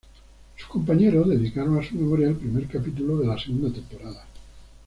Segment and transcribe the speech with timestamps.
[0.57, 4.25] Sus compañeros dedicaron a su memoria el primer capítulo de la segunda temporada.